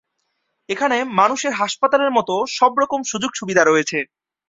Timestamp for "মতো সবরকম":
2.17-2.99